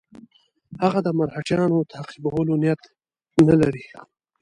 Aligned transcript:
هغه 0.83 0.99
د 1.05 1.09
مرهټیانو 1.19 1.87
تعقیبولو 1.91 2.53
نیت 2.63 2.81
نه 3.47 3.55
لري. 3.61 3.85